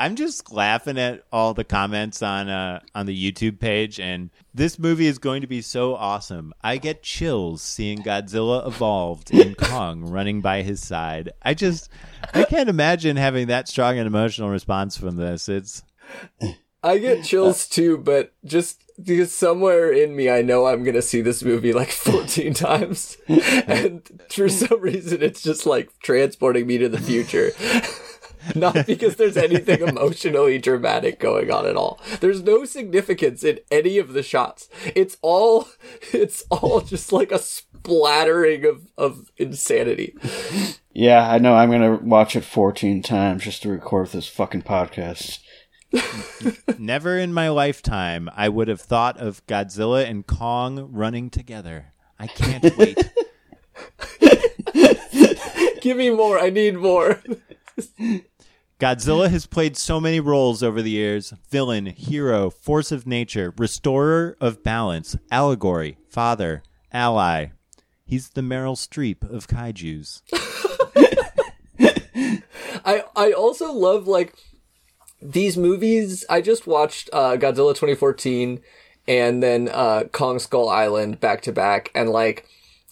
[0.00, 4.78] I'm just laughing at all the comments on uh, on the YouTube page, and this
[4.78, 6.54] movie is going to be so awesome.
[6.62, 11.32] I get chills seeing Godzilla evolved and Kong running by his side.
[11.42, 11.90] I just
[12.32, 15.50] I can't imagine having that strong an emotional response from this.
[15.50, 15.82] It's
[16.82, 21.20] I get chills too, but just because somewhere in me I know I'm gonna see
[21.20, 26.88] this movie like 14 times, and for some reason it's just like transporting me to
[26.88, 27.50] the future.
[28.54, 32.00] Not because there's anything emotionally dramatic going on at all.
[32.20, 34.68] There's no significance in any of the shots.
[34.94, 35.68] It's all
[36.12, 40.16] it's all just like a splattering of, of insanity.
[40.92, 41.54] Yeah, I know.
[41.54, 45.40] I'm gonna watch it 14 times just to record this fucking podcast.
[46.78, 51.92] never in my lifetime I would have thought of Godzilla and Kong running together.
[52.18, 52.96] I can't wait.
[55.80, 56.38] Give me more.
[56.38, 57.20] I need more.
[58.80, 64.38] Godzilla has played so many roles over the years villain, hero, force of nature, restorer
[64.40, 67.48] of balance, allegory, father, ally.
[68.06, 70.22] He's the Meryl Streep of kaijus.
[72.86, 74.34] I I also love like
[75.20, 76.24] these movies.
[76.30, 78.60] I just watched uh, Godzilla 2014
[79.06, 82.46] and then uh, Kong Skull Island back to back, and like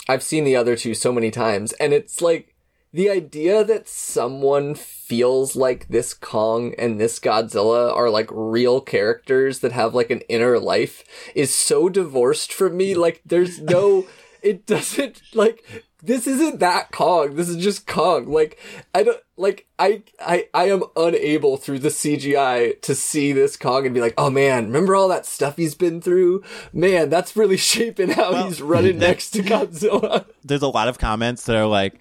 [0.06, 2.54] I've seen the other two so many times, and it's like
[2.92, 9.60] the idea that someone feels like this Kong and this Godzilla are like real characters
[9.60, 12.94] that have like an inner life is so divorced from me.
[12.94, 14.06] Like there's no,
[14.42, 15.64] it doesn't like,
[16.02, 17.34] this isn't that Kong.
[17.34, 18.26] This is just Kong.
[18.26, 18.58] Like,
[18.94, 23.84] I don't, like, I, I, I am unable through the CGI to see this Kong
[23.84, 26.44] and be like, oh man, remember all that stuff he's been through?
[26.72, 30.26] Man, that's really shaping how Well, he's running next to Godzilla.
[30.44, 31.98] There's a lot of comments that are like,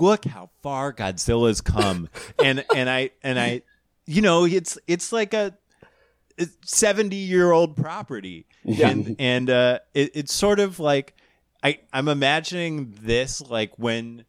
[0.00, 2.08] "Look how far Godzilla's come,"
[2.44, 3.62] and and I and I,
[4.06, 5.56] you know, it's it's like a
[6.64, 8.88] seventy year old property, Yeah.
[8.90, 11.14] and and uh, it, it's sort of like
[11.62, 14.24] I I'm imagining this like when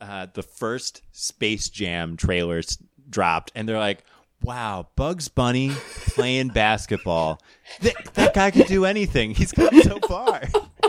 [0.00, 2.78] uh, the first Space Jam trailers
[3.08, 4.04] dropped, and they're like.
[4.42, 5.70] Wow, Bugs Bunny
[6.14, 7.42] playing basketball.
[7.82, 9.32] That, that guy could do anything.
[9.34, 10.40] He's come so far.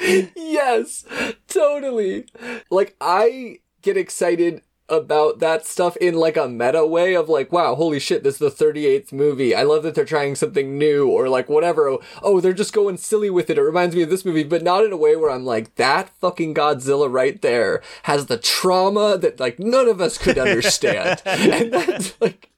[0.00, 1.04] yes,
[1.56, 2.26] totally.
[2.70, 7.74] Like I get excited about that stuff in like a meta way of like, wow,
[7.74, 9.54] holy shit, this is the 38th movie.
[9.54, 11.88] I love that they're trying something new or like whatever.
[11.88, 13.58] Oh, oh, they're just going silly with it.
[13.58, 16.10] It reminds me of this movie, but not in a way where I'm like, that
[16.20, 21.20] fucking Godzilla right there has the trauma that like none of us could understand.
[21.26, 22.50] and that's like,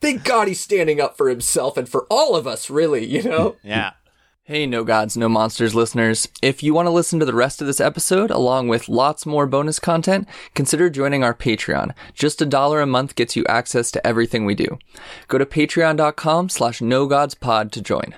[0.00, 3.56] thank God he's standing up for himself and for all of us, really, you know?
[3.62, 3.92] Yeah.
[4.48, 6.28] Hey, No Gods, No Monsters listeners.
[6.40, 9.44] If you want to listen to the rest of this episode, along with lots more
[9.44, 11.92] bonus content, consider joining our Patreon.
[12.14, 14.78] Just a dollar a month gets you access to everything we do.
[15.26, 18.14] Go to patreon.com slash no gods pod to join.